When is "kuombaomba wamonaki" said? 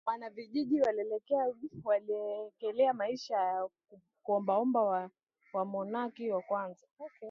4.23-6.31